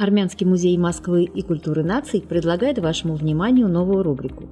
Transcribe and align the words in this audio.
Армянский 0.00 0.46
музей 0.46 0.78
Москвы 0.78 1.24
и 1.24 1.42
культуры 1.42 1.84
наций 1.84 2.22
предлагает 2.22 2.78
вашему 2.78 3.16
вниманию 3.16 3.68
новую 3.68 4.02
рубрику. 4.02 4.48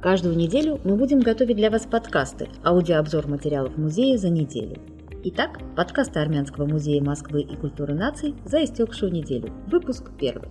Каждую 0.00 0.36
неделю 0.36 0.78
мы 0.84 0.94
будем 0.94 1.18
готовить 1.18 1.56
для 1.56 1.70
вас 1.70 1.86
подкасты, 1.86 2.48
аудиообзор 2.64 3.26
материалов 3.26 3.76
музея 3.76 4.16
за 4.16 4.28
неделю. 4.28 4.76
Итак, 5.24 5.58
подкасты 5.74 6.20
Армянского 6.20 6.66
музея 6.66 7.02
Москвы 7.02 7.40
и 7.40 7.56
культуры 7.56 7.94
наций 7.94 8.36
за 8.44 8.62
истекшую 8.62 9.10
неделю. 9.10 9.52
Выпуск 9.66 10.12
первый. 10.20 10.50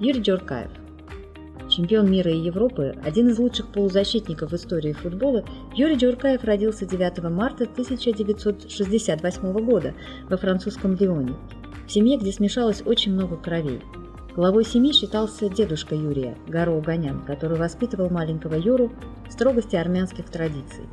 Юрий 0.00 0.22
Джоркаев. 0.22 0.70
Чемпион 1.68 2.10
мира 2.10 2.30
и 2.30 2.38
Европы, 2.38 2.96
один 3.04 3.28
из 3.28 3.38
лучших 3.38 3.72
полузащитников 3.72 4.52
в 4.52 4.56
истории 4.56 4.94
футбола, 4.94 5.44
Юрий 5.74 5.96
Джоркаев 5.96 6.44
родился 6.44 6.86
9 6.86 7.24
марта 7.24 7.64
1968 7.64 9.52
года 9.66 9.92
во 10.30 10.38
французском 10.38 10.94
Лионе 10.94 11.34
в 11.88 11.92
семье, 11.92 12.18
где 12.18 12.30
смешалось 12.30 12.82
очень 12.84 13.12
много 13.12 13.36
кровей. 13.36 13.80
Главой 14.36 14.64
семьи 14.64 14.92
считался 14.92 15.48
дедушка 15.48 15.94
Юрия, 15.94 16.36
Гаро 16.46 16.72
Уганян, 16.72 17.24
который 17.24 17.58
воспитывал 17.58 18.10
маленького 18.10 18.54
Юру 18.54 18.92
в 19.26 19.32
строгости 19.32 19.74
армянских 19.74 20.26
традиций. 20.26 20.84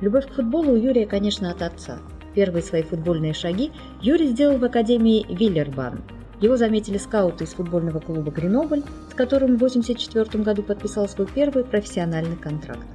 Любовь 0.00 0.28
к 0.28 0.34
футболу 0.34 0.72
у 0.72 0.76
Юрия, 0.76 1.06
конечно, 1.06 1.50
от 1.50 1.62
отца. 1.62 1.98
Первые 2.34 2.62
свои 2.62 2.82
футбольные 2.82 3.32
шаги 3.32 3.72
Юрий 4.00 4.28
сделал 4.28 4.58
в 4.58 4.64
академии 4.64 5.26
Виллербан. 5.28 6.02
Его 6.40 6.56
заметили 6.56 6.98
скауты 6.98 7.44
из 7.44 7.54
футбольного 7.54 8.00
клуба 8.00 8.30
«Гренобль», 8.30 8.82
с 9.10 9.14
которым 9.14 9.52
в 9.52 9.56
1984 9.56 10.44
году 10.44 10.62
подписал 10.62 11.08
свой 11.08 11.26
первый 11.34 11.64
профессиональный 11.64 12.36
контракт. 12.36 12.86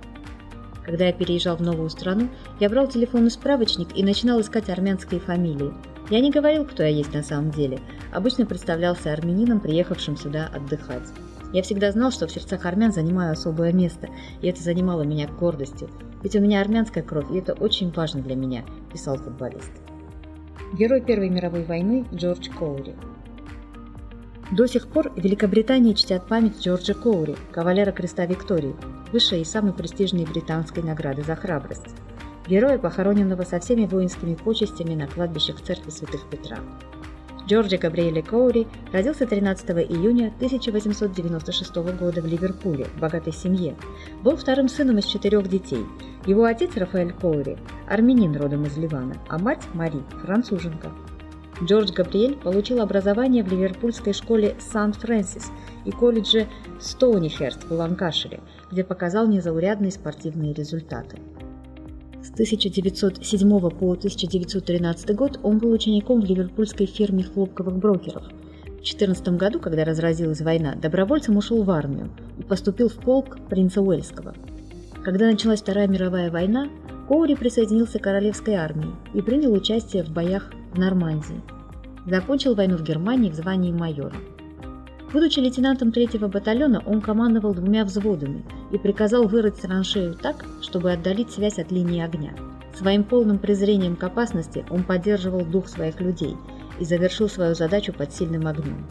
Когда 0.86 1.08
я 1.08 1.13
переезжал 1.13 1.58
в 1.58 1.61
новую 1.61 1.89
страну, 1.89 2.30
я 2.59 2.70
брал 2.70 2.88
телефонный 2.88 3.31
справочник 3.31 3.89
и 3.95 4.03
начинал 4.03 4.39
искать 4.39 4.70
армянские 4.70 5.20
фамилии– 5.20 5.73
я 6.09 6.21
не 6.21 6.31
говорил, 6.31 6.66
кто 6.66 6.84
я 6.84 6.89
есть 6.89 7.13
на 7.13 7.21
самом 7.21 7.52
деле. 7.52 7.79
Обычно 8.11 8.45
представлялся 8.45 9.11
армянином, 9.11 9.59
приехавшим 9.59 10.16
сюда 10.16 10.49
отдыхать. 10.53 11.07
Я 11.53 11.63
всегда 11.63 11.91
знал, 11.91 12.11
что 12.11 12.27
в 12.27 12.31
сердцах 12.31 12.66
армян 12.66 12.91
занимаю 12.91 13.33
особое 13.33 13.73
место, 13.73 14.09
и 14.41 14.47
это 14.47 14.61
занимало 14.61 15.03
меня 15.03 15.27
гордостью. 15.27 15.89
Ведь 16.23 16.36
у 16.36 16.39
меня 16.39 16.61
армянская 16.61 17.03
кровь, 17.03 17.31
и 17.31 17.38
это 17.38 17.53
очень 17.53 17.91
важно 17.91 18.22
для 18.22 18.36
меня, 18.36 18.64
писал 18.91 19.17
футболист. 19.17 19.72
Герой 20.73 21.02
Первой 21.02 21.30
мировой 21.30 21.64
войны 21.64 22.05
Джордж 22.14 22.49
Коури. 22.49 22.95
До 24.52 24.66
сих 24.66 24.88
пор 24.88 25.11
в 25.11 25.17
Великобритании 25.17 25.94
чтят 25.94 26.27
память 26.27 26.59
Джорджа 26.61 26.94
Коури, 26.94 27.36
кавалера 27.52 27.92
Креста 27.92 28.25
Виктории, 28.25 28.75
высшей 29.11 29.42
и 29.42 29.45
самой 29.45 29.73
престижной 29.73 30.25
британской 30.25 30.83
награды 30.83 31.23
за 31.23 31.36
храбрость 31.36 31.95
героя, 32.48 32.78
похороненного 32.78 33.44
со 33.44 33.59
всеми 33.59 33.86
воинскими 33.86 34.36
почестями 34.36 34.95
на 34.95 35.08
кладбищах 35.08 35.62
церкви 35.62 35.90
Святых 35.90 36.30
Петра. 36.30 36.58
Джорджи 37.48 37.78
Габриэле 37.78 38.22
Коури 38.22 38.67
родился 38.92 39.26
13 39.26 39.70
июня 39.89 40.34
1896 40.36 41.76
года 41.76 42.22
в 42.22 42.26
Ливерпуле, 42.26 42.86
в 42.86 43.00
богатой 43.00 43.31
семье. 43.31 43.76
Был 44.22 44.36
вторым 44.36 44.67
сыном 44.67 44.98
из 44.98 45.06
четырех 45.06 45.48
детей. 45.48 45.86
Его 46.26 46.44
отец 46.44 46.76
Рафаэль 46.76 47.14
Коури– 47.14 47.58
армянин 47.88 48.36
родом 48.36 48.66
из 48.66 48.76
Ливана, 48.78 49.16
а 49.30 49.38
мать– 49.38 49.64
Мари– 49.73 50.04
француженка. 50.26 50.92
Джордж 51.64 51.94
Габриэль 51.94 52.36
получил 52.36 52.82
образование 52.82 53.44
в 53.44 53.52
ливерпульской 53.52 54.11
школе 54.11 54.56
Сан-Фрэнсис 54.72 55.50
и 55.86 55.92
колледже 55.92 56.48
Стоунихерст 56.82 57.64
в 57.64 57.72
Ланкашире, 57.72 58.42
где 58.70 58.84
показал 58.84 59.26
незаурядные 59.26 59.92
спортивные 59.92 60.54
результаты. 60.54 61.17
С 62.38 62.39
1907 62.39 63.49
по 63.71 63.93
1913 63.93 65.16
год 65.16 65.39
он 65.41 65.57
был 65.57 65.71
учеником 65.71 66.21
в 66.21 66.25
ливерпульской 66.25 66.85
фирме 66.85 67.23
хлопковых 67.23 67.77
брокеров. 67.77 68.25
В 68.80 68.83
14 68.83 69.30
году, 69.30 69.59
когда 69.59 69.83
разразилась 69.83 70.41
война, 70.41 70.75
добровольцем 70.75 71.38
ушел 71.38 71.63
в 71.63 71.71
армию 71.71 72.11
и 72.38 72.43
поступил 72.43 72.89
в 72.89 72.93
полк 72.93 73.39
принца 73.49 73.81
Уэльского. 73.81 74.35
Когда 75.03 75.31
началась 75.31 75.61
Вторая 75.61 75.87
мировая 75.87 76.30
война, 76.30 76.70
Коури 77.08 77.33
присоединился 77.33 77.97
к 77.97 78.03
королевской 78.03 78.53
армии 78.53 78.92
и 79.15 79.21
принял 79.23 79.52
участие 79.52 80.03
в 80.03 80.11
боях 80.11 80.52
в 80.73 80.77
Нормандии. 80.77 81.42
Закончил 82.05 82.53
войну 82.53 82.77
в 82.77 82.83
Германии 82.83 83.31
в 83.31 83.36
звании 83.36 83.71
майора. 83.71 84.14
Будучи 85.12 85.40
лейтенантом 85.40 85.94
третьего 85.94 86.28
батальона, 86.28 86.84
он 86.86 87.00
командовал 87.00 87.54
двумя 87.54 87.86
взводами 87.86 88.44
и 88.72 88.78
приказал 88.78 89.26
вырыть 89.28 89.62
траншею 89.62 90.16
так, 90.16 90.45
чтобы 90.62 90.92
отдалить 90.92 91.32
связь 91.32 91.60
от 91.60 91.72
линии 91.72 92.02
огня. 92.02 92.34
Своим 92.76 93.06
полным 93.06 93.40
презрением 93.40 93.95
к 93.95 94.04
опасности 94.04 94.66
он 94.70 94.84
поддерживал 94.84 95.45
дух 95.45 95.70
своих 95.70 96.02
людей 96.02 96.36
и 96.80 96.86
завершил 96.86 97.30
свою 97.30 97.56
задачу 97.56 97.94
под 97.94 98.14
сильным 98.14 98.48
огнем. 98.48 98.86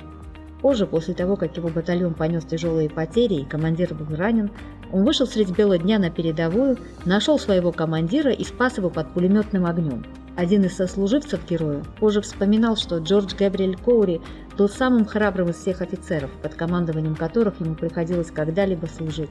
Позже, 0.63 0.87
после 0.87 1.13
того, 1.13 1.37
как 1.37 1.57
его 1.57 1.69
батальон 1.69 2.15
понес 2.15 2.45
тяжелые 2.45 2.89
потери 2.89 3.35
и 3.35 3.45
командир 3.45 3.95
был 3.95 4.17
ранен, 4.17 4.51
он 4.93 5.05
вышел 5.05 5.27
средь 5.27 5.51
бела 5.51 5.77
дня 5.77 5.99
на 5.99 6.11
передовую, 6.11 6.79
нашел 7.05 7.39
своего 7.39 7.73
командира 7.73 8.33
и 8.33 8.43
спас 8.43 8.79
его 8.79 8.89
под 8.89 9.13
пулеметным 9.13 9.67
огнем. 9.67 10.05
Один 10.37 10.65
из 10.65 10.77
сослуживцев 10.77 11.49
героя 11.49 11.83
позже 11.99 12.21
вспоминал, 12.21 12.77
что 12.77 12.99
Джордж 12.99 13.35
Габриэль 13.35 13.77
Коури 13.77 14.21
был 14.59 14.69
самым 14.69 15.07
храбрым 15.07 15.49
из 15.49 15.57
всех 15.57 15.81
офицеров, 15.81 16.31
под 16.43 16.55
командованием 16.55 17.17
которых 17.17 17.59
ему 17.61 17.75
приходилось 17.75 18.31
когда-либо 18.31 18.85
служить. 18.85 19.31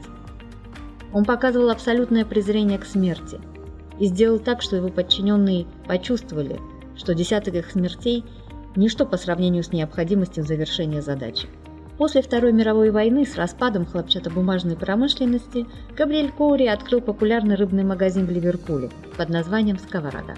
Он 1.14 1.24
показывал 1.24 1.70
абсолютное 1.70 2.26
презрение 2.26 2.80
к 2.80 2.86
смерти 2.86 3.40
и 4.00 4.08
сделал 4.08 4.40
так, 4.40 4.64
что 4.64 4.76
его 4.76 4.90
подчиненные 4.90 5.68
почувствовали, 5.88 6.60
что 6.96 7.14
десяток 7.14 7.54
их 7.54 7.70
смертей– 7.70 8.26
ничто 8.76 9.06
по 9.06 9.18
сравнению 9.18 9.64
с 9.64 9.72
необходимостью 9.72 10.44
завершения 10.44 11.02
задачи. 11.02 11.48
После 11.98 12.22
Второй 12.22 12.52
мировой 12.52 12.90
войны 12.90 13.26
с 13.26 13.36
распадом 13.36 13.86
хлопчатобумажной 13.86 14.76
промышленности 14.76 15.66
Габриэль 15.96 16.32
Коури 16.32 16.66
открыл 16.66 17.00
популярный 17.00 17.56
рыбный 17.56 17.84
магазин 17.84 18.26
в 18.26 18.32
Ливерпуле 18.32 18.90
под 19.18 19.30
названием 19.30 19.78
«Сковорода» 19.80 20.34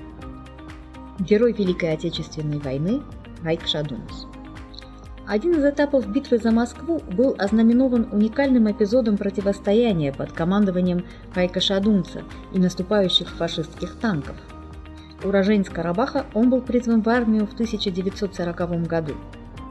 герой 1.19 1.53
Великой 1.53 1.93
Отечественной 1.93 2.59
войны 2.59 3.01
Райк 3.43 3.65
Шадунс. 3.65 4.27
Один 5.25 5.51
из 5.55 5.65
этапов 5.65 6.07
битвы 6.07 6.37
за 6.37 6.51
Москву 6.51 7.01
был 7.11 7.35
ознаменован 7.37 8.07
уникальным 8.11 8.71
эпизодом 8.71 9.17
противостояния 9.17 10.13
под 10.13 10.31
командованием 10.31 11.05
Райка 11.35 11.59
Шадунца 11.59 12.23
и 12.53 12.59
наступающих 12.59 13.29
фашистских 13.29 13.95
танков. 13.97 14.37
Уроженец 15.23 15.69
Карабаха, 15.69 16.25
он 16.33 16.49
был 16.49 16.61
призван 16.61 17.01
в 17.01 17.09
армию 17.09 17.45
в 17.45 17.53
1940 17.53 18.87
году. 18.87 19.15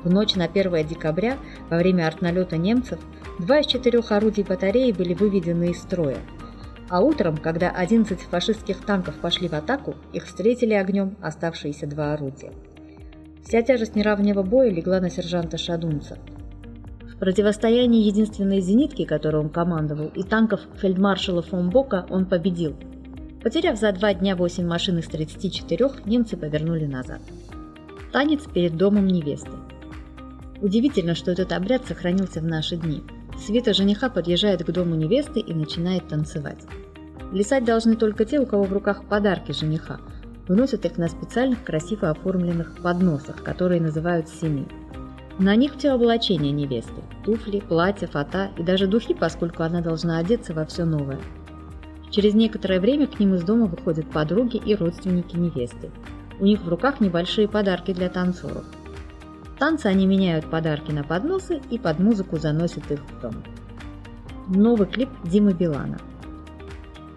В 0.04 0.10
ночь 0.10 0.34
на 0.34 0.44
1 0.44 0.86
декабря, 0.86 1.38
во 1.70 1.78
время 1.78 2.06
артналета 2.06 2.58
немцев, 2.58 2.98
два 3.38 3.60
из 3.60 3.66
четырех 3.66 4.12
орудий 4.12 4.42
батареи 4.42 4.92
были 4.92 5.14
выведены 5.14 5.70
из 5.70 5.80
строя– 5.80 6.18
а 6.88 7.00
утром, 7.00 7.36
когда 7.36 7.70
11 7.70 8.20
фашистских 8.20 8.84
танков 8.84 9.16
пошли 9.16 9.48
в 9.48 9.54
атаку, 9.54 9.94
их 10.12 10.26
встретили 10.26 10.74
огнем 10.74 11.16
оставшиеся 11.20 11.86
два 11.86 12.12
орудия. 12.12 12.52
Вся 13.44 13.62
тяжесть 13.62 13.96
неравного 13.96 14.42
боя 14.42 14.70
легла 14.70 15.00
на 15.00 15.10
сержанта 15.10 15.58
Шадунца. 15.58 16.18
В 17.02 17.18
противостоянии 17.18 18.04
единственной 18.04 18.60
зенитки, 18.60 19.04
которой 19.04 19.36
он 19.36 19.48
командовал, 19.48 20.08
и 20.14 20.22
танков 20.22 20.60
фельдмаршала 20.80 21.42
фон 21.42 21.70
Бока 21.70 22.06
он 22.10 22.26
победил. 22.26 22.76
Потеряв 23.42 23.78
за 23.78 23.92
два 23.92 24.12
дня 24.12 24.36
8 24.36 24.66
машин 24.66 24.98
из 24.98 25.06
34, 25.06 25.90
немцы 26.04 26.36
повернули 26.36 26.86
назад. 26.86 27.20
Танец 28.12 28.42
перед 28.52 28.76
домом 28.76 29.06
невесты. 29.06 29.52
Удивительно, 30.60 31.14
что 31.14 31.30
этот 31.30 31.52
обряд 31.52 31.86
сохранился 31.86 32.40
в 32.40 32.44
наши 32.44 32.76
дни– 32.76 33.02
Свита 33.38 33.74
жениха 33.74 34.08
подъезжает 34.08 34.64
к 34.64 34.70
дому 34.70 34.94
невесты 34.94 35.40
и 35.40 35.52
начинает 35.52 36.08
танцевать. 36.08 36.64
Плясать 37.30 37.64
должны 37.64 37.96
только 37.96 38.24
те, 38.24 38.40
у 38.40 38.46
кого 38.46 38.64
в 38.64 38.72
руках 38.72 39.04
подарки 39.04 39.52
жениха. 39.52 40.00
Выносят 40.48 40.84
их 40.84 40.96
на 40.96 41.08
специальных 41.08 41.62
красиво 41.64 42.10
оформленных 42.10 42.76
подносах, 42.82 43.42
которые 43.42 43.80
называют 43.80 44.28
семи. 44.28 44.66
На 45.38 45.54
них 45.54 45.74
все 45.76 45.90
облачение 45.90 46.52
невесты– 46.52 47.02
туфли, 47.24 47.60
платья, 47.60 48.06
фата 48.06 48.50
и 48.56 48.62
даже 48.62 48.86
духи, 48.86 49.12
поскольку 49.12 49.64
она 49.64 49.82
должна 49.82 50.18
одеться 50.18 50.54
во 50.54 50.64
все 50.64 50.84
новое. 50.84 51.18
Через 52.10 52.32
некоторое 52.34 52.80
время 52.80 53.06
к 53.06 53.18
ним 53.20 53.34
из 53.34 53.42
дома 53.42 53.66
выходят 53.66 54.10
подруги 54.10 54.56
и 54.56 54.74
родственники 54.74 55.36
невесты. 55.36 55.90
У 56.40 56.44
них 56.44 56.62
в 56.62 56.68
руках 56.68 57.00
небольшие 57.00 57.48
подарки 57.48 57.92
для 57.92 58.08
танцоров– 58.08 58.64
танцы 59.58 59.86
они 59.86 60.06
меняют 60.06 60.50
подарки 60.50 60.92
на 60.92 61.02
подносы 61.02 61.60
и 61.70 61.78
под 61.78 61.98
музыку 61.98 62.36
заносят 62.36 62.90
их 62.90 63.00
в 63.00 63.20
дом. 63.20 63.42
Новый 64.48 64.86
клип 64.86 65.08
Димы 65.24 65.52
Билана. 65.52 65.98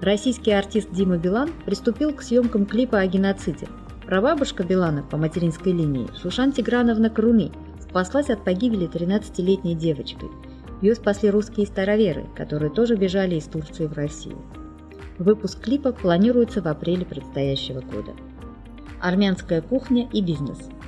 Российский 0.02 0.52
артист 0.52 0.92
Дима 0.92 1.18
Билан 1.18 1.50
приступил 1.66 2.14
к 2.14 2.22
съемкам 2.22 2.66
клипа 2.66 3.00
о 3.00 3.08
геноциде. 3.08 3.68
Прабабушка 4.06 4.64
Билана 4.64 5.04
по 5.04 5.18
материнской 5.18 5.74
линии, 5.74 6.08
Шушан 6.20 6.54
Тиграновна 6.54 7.10
Круны, 7.10 7.52
спаслась 7.82 8.30
от 8.30 8.44
погибели 8.44 8.88
13-летней 8.88 9.76
девочкой. 9.76 10.30
Ее 10.82 10.96
спасли 10.96 11.30
русские 11.30 11.68
староверы, 11.68 12.26
которые 12.36 12.72
тоже 12.72 12.96
бежали 12.96 13.36
из 13.36 13.44
Турции 13.44 13.88
в 13.88 13.94
Россию. 13.94 14.38
Выпуск 15.18 15.62
клипа 15.62 15.92
планируется 15.92 16.62
в 16.62 16.68
апреле 16.68 17.06
предстоящего 17.06 17.82
года. 17.82 18.14
Армянская 19.02 19.62
кухня 19.62 20.08
и 20.14 20.22
бизнес– 20.22 20.70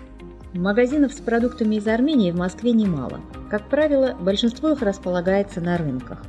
Магазинов 0.53 1.13
с 1.13 1.21
продуктами 1.21 1.75
из 1.75 1.87
Армении 1.87 2.29
в 2.29 2.35
Москве 2.35 2.73
немало. 2.73 3.21
Как 3.49 3.69
правило, 3.69 4.17
большинство 4.19 4.71
их 4.71 4.81
располагается 4.81 5.61
на 5.61 5.77
рынках. 5.77 6.21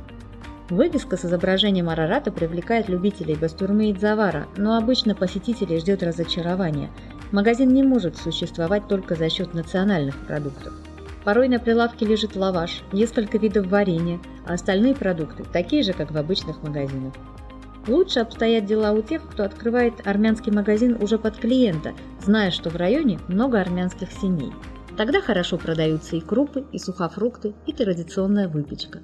Вывеска 0.69 1.17
с 1.17 1.25
изображением 1.25 1.89
Арарата 1.89 2.31
привлекает 2.31 2.87
любителей 2.87 3.35
бастурмы 3.35 3.89
и 3.89 3.93
дзавара, 3.93 4.47
но 4.55 4.77
обычно 4.77 5.13
посетителей 5.13 5.77
ждет 5.79 6.03
разочарование. 6.03 6.89
Магазин 7.33 7.73
не 7.73 7.83
может 7.83 8.15
существовать 8.15 8.87
только 8.87 9.15
за 9.15 9.29
счет 9.29 9.53
национальных 9.53 10.17
продуктов. 10.25 10.71
Порой 11.25 11.49
на 11.49 11.59
прилавке 11.59 12.05
лежит 12.05 12.37
лаваш, 12.37 12.81
несколько 12.93 13.37
видов 13.37 13.67
варенья, 13.67 14.21
а 14.47 14.53
остальные 14.53 14.95
продукты 14.95 15.43
такие 15.51 15.83
же, 15.83 15.91
как 15.91 16.11
в 16.11 16.17
обычных 16.17 16.63
магазинах. 16.63 17.13
Лучше 17.87 18.21
обстоят 18.21 18.65
дела 18.65 18.93
у 18.93 19.01
тех, 19.01 19.21
кто 19.29 19.43
открывает 19.43 20.07
армянский 20.07 20.53
магазин 20.53 20.97
уже 21.01 21.17
под 21.17 21.35
клиента, 21.35 21.91
зная, 22.23 22.51
что 22.51 22.69
в 22.69 22.75
районе 22.75 23.19
много 23.27 23.59
армянских 23.59 24.11
семей. 24.11 24.51
Тогда 24.97 25.21
хорошо 25.21 25.57
продаются 25.57 26.15
и 26.15 26.21
крупы, 26.21 26.65
и 26.71 26.79
сухофрукты, 26.79 27.53
и 27.65 27.73
традиционная 27.73 28.47
выпечка. 28.47 29.01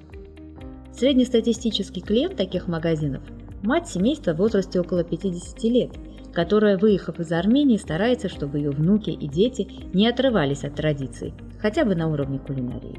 Среднестатистический 0.92 2.00
клиент 2.00 2.36
таких 2.36 2.68
магазинов– 2.68 3.22
мать 3.62 3.88
семейства 3.88 4.32
в 4.32 4.38
возрасте 4.38 4.80
около 4.80 5.04
50 5.04 5.62
лет, 5.64 5.90
которая, 6.32 6.78
выехав 6.78 7.18
из 7.18 7.32
Армении, 7.32 7.76
старается, 7.76 8.28
чтобы 8.28 8.58
ее 8.58 8.70
внуки 8.70 9.10
и 9.10 9.26
дети 9.26 9.68
не 9.92 10.08
отрывались 10.08 10.64
от 10.64 10.76
традиций, 10.76 11.34
хотя 11.60 11.84
бы 11.84 11.94
на 11.94 12.08
уровне 12.08 12.38
кулинарии. 12.38 12.98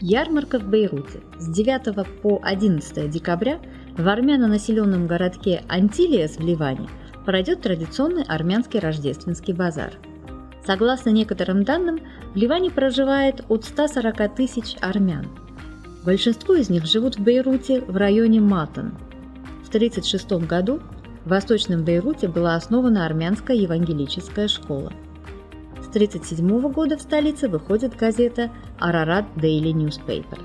Ярмарка 0.00 0.58
в 0.58 0.68
Бейруте 0.68 1.20
с 1.38 1.48
9 1.48 2.20
по 2.20 2.40
11 2.42 3.10
декабря 3.10 3.60
в 3.96 4.06
армяно-населенном 4.08 5.06
городке 5.06 5.62
Антилиас 5.68 6.36
в 6.36 6.40
Ливане 6.40 6.88
пройдет 7.24 7.62
традиционный 7.62 8.24
армянский 8.24 8.80
рождественский 8.80 9.54
базар. 9.54 9.94
Согласно 10.66 11.10
некоторым 11.10 11.64
данным, 11.64 12.00
в 12.32 12.36
Ливане 12.36 12.70
проживает 12.70 13.44
от 13.48 13.64
140 13.64 14.34
тысяч 14.34 14.76
армян. 14.80 15.26
Большинство 16.04 16.54
из 16.54 16.70
них 16.70 16.86
живут 16.86 17.16
в 17.16 17.22
Бейруте 17.22 17.80
в 17.80 17.96
районе 17.96 18.40
Матан. 18.40 18.94
В 19.62 19.68
1936 19.68 20.46
году 20.46 20.80
в 21.24 21.30
Восточном 21.30 21.84
Бейруте 21.84 22.28
была 22.28 22.54
основана 22.54 23.06
армянская 23.06 23.56
евангелическая 23.56 24.48
школа. 24.48 24.92
С 25.82 25.88
1937 25.88 26.72
года 26.72 26.96
в 26.98 27.02
столице 27.02 27.48
выходит 27.48 27.96
газета 27.96 28.50
«Арарат 28.78 29.24
Daily 29.36 29.72
Newspaper». 29.72 30.40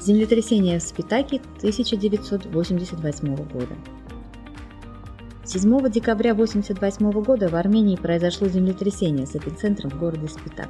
Землетрясение 0.00 0.78
в 0.78 0.82
Спитаке 0.82 1.40
1988 1.58 3.34
года. 3.34 3.74
7 5.52 5.90
декабря 5.90 6.30
1988 6.30 7.24
года 7.24 7.48
в 7.48 7.56
Армении 7.56 7.96
произошло 7.96 8.46
землетрясение 8.46 9.26
с 9.26 9.34
эпицентром 9.34 9.90
в 9.90 9.98
городе 9.98 10.28
Спитак. 10.28 10.68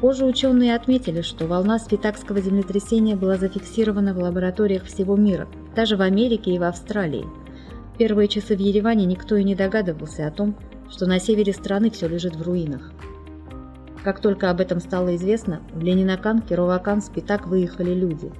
Позже 0.00 0.24
ученые 0.24 0.74
отметили, 0.74 1.22
что 1.22 1.46
волна 1.46 1.78
спитакского 1.78 2.40
землетрясения 2.40 3.14
была 3.14 3.36
зафиксирована 3.36 4.14
в 4.14 4.18
лабораториях 4.18 4.86
всего 4.86 5.14
мира, 5.14 5.46
даже 5.76 5.96
в 5.96 6.02
Америке 6.02 6.50
и 6.50 6.58
в 6.58 6.64
Австралии. 6.64 7.24
В 7.94 7.98
первые 7.98 8.26
часы 8.26 8.56
в 8.56 8.58
Ереване 8.58 9.04
никто 9.04 9.36
и 9.36 9.44
не 9.44 9.54
догадывался 9.54 10.26
о 10.26 10.32
том, 10.32 10.56
что 10.90 11.06
на 11.06 11.20
севере 11.20 11.52
страны 11.52 11.92
все 11.92 12.08
лежит 12.08 12.34
в 12.34 12.42
руинах. 12.42 12.90
Как 14.02 14.18
только 14.18 14.50
об 14.50 14.60
этом 14.60 14.80
стало 14.80 15.14
известно, 15.14 15.62
в 15.72 15.80
Ленинакан, 15.80 16.42
Кировакан, 16.42 17.00
Спитак 17.00 17.46
выехали 17.46 17.94
люди. 17.94 18.32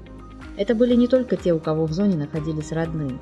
Это 0.56 0.74
были 0.74 0.96
не 0.96 1.06
только 1.06 1.36
те, 1.36 1.54
у 1.54 1.60
кого 1.60 1.86
в 1.86 1.92
зоне 1.92 2.16
находились 2.16 2.72
родные. 2.72 3.20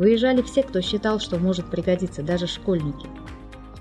Выезжали 0.00 0.40
все, 0.40 0.62
кто 0.62 0.80
считал, 0.80 1.20
что 1.20 1.36
может 1.36 1.66
пригодиться, 1.66 2.22
даже 2.22 2.46
школьники. 2.46 3.06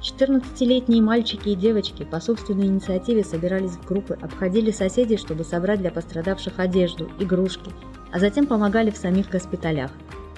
14-летние 0.01 1.01
мальчики 1.01 1.47
и 1.47 1.55
девочки 1.55 2.03
по 2.03 2.19
собственной 2.19 2.65
инициативе 2.65 3.23
собирались 3.23 3.77
в 3.77 3.87
группы, 3.87 4.17
обходили 4.21 4.71
соседей, 4.71 5.15
чтобы 5.15 5.45
собрать 5.45 5.79
для 5.79 5.91
пострадавших 5.91 6.59
одежду, 6.59 7.09
игрушки, 7.19 7.71
а 8.11 8.19
затем 8.19 8.47
помогали 8.47 8.91
в 8.91 8.97
самих 8.97 9.29
госпиталях. 9.29 9.91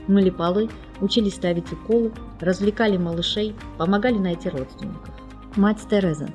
Мыли 0.07 0.29
полы, 0.29 0.69
учились 0.99 1.33
ставить 1.33 1.71
уколы, 1.71 2.11
развлекали 2.39 2.97
малышей, 2.97 3.55
помогали 3.79 4.19
найти 4.19 4.49
родственников. 4.49 5.15
Мать 5.55 5.79
Тереза, 5.89 6.29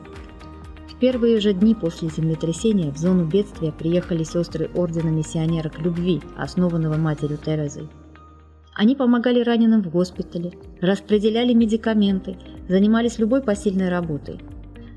первые 0.98 1.38
же 1.38 1.52
дни 1.52 1.76
после 1.76 2.08
землетрясения 2.08 2.90
в 2.90 2.96
зону 2.96 3.24
бедствия 3.24 3.70
приехали 3.70 4.24
сестры 4.24 4.68
Ордена 4.74 5.10
Миссионерок 5.10 5.78
Любви, 5.78 6.20
основанного 6.36 6.96
матерью 6.96 7.38
Терезой. 7.38 7.88
Они 8.76 8.94
помогали 8.94 9.40
раненым 9.40 9.82
в 9.82 9.90
госпитале, 9.90 10.52
распределяли 10.82 11.54
медикаменты, 11.54 12.36
занимались 12.68 13.18
любой 13.18 13.40
посильной 13.40 13.88
работой. 13.88 14.38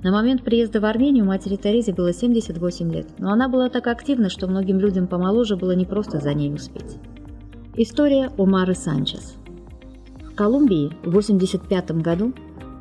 На 0.04 0.12
момент 0.12 0.44
приезда 0.44 0.82
в 0.82 0.86
Армению 0.86 1.24
матери 1.24 1.56
Терезе 1.56 1.94
было 1.94 2.14
78 2.14 2.92
лет, 2.92 3.08
но 3.20 3.32
она 3.32 3.48
была 3.48 3.70
так 3.70 3.88
активна, 3.88 4.30
что 4.30 4.48
многим 4.48 4.80
людям 4.80 5.08
помоложе 5.08 5.56
было 5.56 5.72
не 5.72 5.86
просто 5.86 6.20
за 6.20 6.34
ней 6.34 6.54
успеть. 6.54 6.98
История 7.76 8.30
Омары 8.38 8.76
Санчес. 8.76 9.36
В 10.30 10.36
Колумбии 10.36 10.90
в 11.04 11.08
1985 11.08 11.92
году 12.02 12.34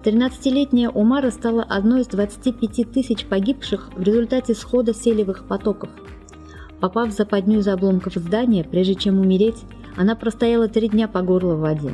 13-летняя 0.02 0.90
Умара 0.90 1.30
стала 1.30 1.62
одной 1.62 2.00
из 2.00 2.08
25 2.08 2.92
тысяч 2.92 3.24
погибших 3.26 3.90
в 3.96 4.02
результате 4.02 4.54
схода 4.54 4.92
селевых 4.92 5.46
потоков. 5.46 5.90
Попав 6.80 7.10
в 7.10 7.16
западню 7.16 7.58
из 7.60 7.68
обломков 7.68 8.14
здания, 8.14 8.64
прежде 8.64 8.94
чем 8.94 9.20
умереть, 9.20 9.64
она 9.98 10.14
простояла 10.14 10.68
три 10.68 10.88
дня 10.88 11.08
по 11.08 11.22
горло 11.22 11.56
в 11.56 11.60
воде. 11.60 11.92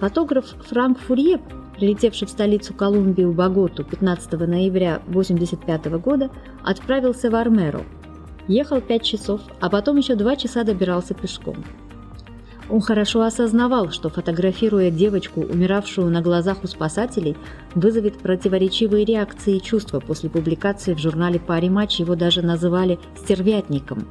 Фотограф 0.00 0.44
Франк 0.68 0.98
Фурье, 0.98 1.40
прилетевший 1.76 2.28
в 2.28 2.30
столицу 2.30 2.74
Колумбии 2.74 3.24
в 3.24 3.34
Боготу 3.34 3.84
15 3.84 4.32
ноября 4.32 4.96
1985 4.96 5.86
года, 5.98 6.30
отправился 6.62 7.30
в 7.30 7.34
Армеру. 7.34 7.84
Ехал 8.48 8.82
пять 8.82 9.02
часов, 9.02 9.40
а 9.60 9.70
потом 9.70 9.96
еще 9.96 10.14
два 10.14 10.36
часа 10.36 10.62
добирался 10.62 11.14
пешком. 11.14 11.56
Он 12.68 12.82
хорошо 12.82 13.22
осознавал, 13.22 13.90
что 13.90 14.10
фотографируя 14.10 14.90
девочку, 14.90 15.40
умиравшую 15.40 16.10
на 16.10 16.20
глазах 16.20 16.62
у 16.62 16.66
спасателей, 16.66 17.36
вызовет 17.74 18.18
противоречивые 18.18 19.06
реакции 19.06 19.56
и 19.56 19.62
чувства. 19.62 20.00
После 20.00 20.28
публикации 20.28 20.92
в 20.92 20.98
журнале 20.98 21.40
«Пари 21.40 21.70
матч» 21.70 21.98
его 21.98 22.14
даже 22.14 22.42
называли 22.42 22.98
«стервятником». 23.16 24.06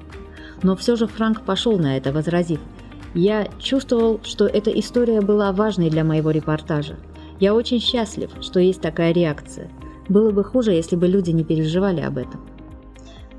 Но 0.64 0.76
все 0.76 0.96
же 0.96 1.08
Франк 1.08 1.42
пошел 1.42 1.78
на 1.78 1.98
это, 1.98 2.12
возразив 2.12 2.60
«Я 3.14 3.48
чувствовал, 3.60 4.20
что 4.24 4.46
эта 4.46 4.70
история 4.72 5.22
была 5.22 5.52
важной 5.52 5.90
для 5.90 6.04
моего 6.04 6.32
репортажа. 6.32 6.98
Я 7.40 7.54
очень 7.54 7.80
счастлив, 7.80 8.30
что 8.42 8.60
есть 8.60 8.82
такая 8.82 9.14
реакция. 9.14 9.70
Было 10.10 10.32
бы 10.32 10.44
хуже, 10.44 10.72
если 10.74 10.96
бы 10.96 11.08
люди 11.08 11.32
не 11.32 11.44
переживали 11.44 12.02
об 12.02 12.18
этом». 12.18 12.42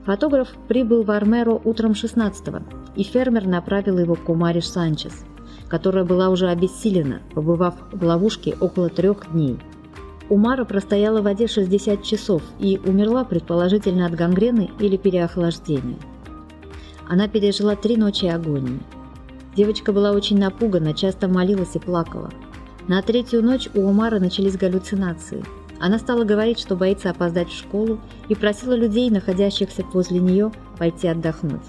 Фотограф 0.04 0.49
прибыл 0.66 1.02
в 1.02 1.11
Армеро 1.11 1.61
утром 1.62 1.92
16-го, 1.92 2.62
и 2.97 3.02
фермер 3.02 3.47
направил 3.47 3.99
его 3.99 4.16
к 4.16 4.28
Умариш 4.28 4.66
Санчес, 4.66 5.25
которая 5.68 6.04
была 6.04 6.30
уже 6.30 6.49
обессилена, 6.49 7.21
побывав 7.35 7.75
в 7.92 8.02
ловушке 8.02 8.56
около 8.61 8.88
трех 8.88 9.30
дней. 9.33 9.59
Умара 10.30 10.64
простояла 10.64 11.21
в 11.21 11.25
воде 11.25 11.49
60 11.49 12.02
часов 12.02 12.42
и 12.59 12.80
умерла 12.85 13.25
предположительно 13.25 14.06
от 14.06 14.14
гангрены 14.14 14.71
или 14.78 14.97
переохлаждения. 14.97 15.99
Она 17.11 17.29
пережила 17.29 17.76
три 17.76 17.99
ночи 17.99 18.25
агонии. 18.25 18.81
Девочка 19.55 19.93
была 19.93 20.12
очень 20.12 20.38
напугана, 20.38 20.95
часто 20.95 21.29
молилась 21.29 21.75
и 21.75 21.79
плакала. 21.79 22.31
На 22.88 23.02
третью 23.02 23.43
ночь 23.43 23.69
у 23.75 23.83
Умара 23.83 24.19
начались 24.19 24.57
галлюцинации– 24.57 25.45
она 25.81 25.99
стала 25.99 26.25
говорить, 26.25 26.61
что 26.61 26.76
боится 26.76 27.09
опоздать 27.09 27.49
в 27.49 27.57
школу 27.57 27.99
и 28.29 28.35
просила 28.35 28.75
людей, 28.75 29.09
находящихся 29.09 29.83
возле 29.95 30.21
нее, 30.21 30.52
пойти 30.79 31.09
отдохнуть. 31.09 31.62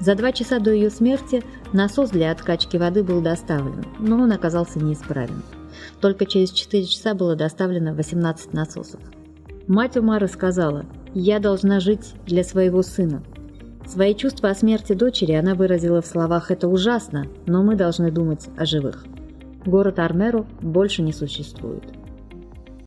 За 0.00 0.14
два 0.14 0.32
часа 0.32 0.60
до 0.60 0.70
ее 0.70 0.90
смерти 0.90 1.42
насос 1.72 2.10
для 2.10 2.30
откачки 2.30 2.78
воды 2.78 3.04
был 3.04 3.20
доставлен, 3.20 3.84
но 3.98 4.16
он 4.16 4.32
оказался 4.32 4.78
неисправен. 4.78 5.42
Только 6.00 6.24
через 6.24 6.50
4 6.52 6.86
часа 6.86 7.14
было 7.14 7.36
доставлено 7.36 7.94
18 7.94 8.54
насосов. 8.54 9.00
Мать 9.66 9.96
Умары 9.96 10.28
сказала, 10.28 10.86
«Я 11.14 11.38
должна 11.38 11.78
жить 11.78 12.14
для 12.26 12.42
своего 12.42 12.82
сына». 12.82 13.22
Свои 13.86 14.14
чувства 14.14 14.50
о 14.50 14.54
смерти 14.54 14.94
дочери 14.94 15.32
она 15.32 15.54
выразила 15.54 16.02
в 16.02 16.06
словах 16.06 16.50
«это 16.50 16.66
ужасно, 16.66 17.26
но 17.46 17.62
мы 17.62 17.76
должны 17.76 18.10
думать 18.10 18.48
о 18.56 18.64
живых». 18.64 19.04
Город 19.64 20.00
Армеру 20.00 20.46
больше 20.60 21.02
не 21.02 21.12
существует. 21.12 21.84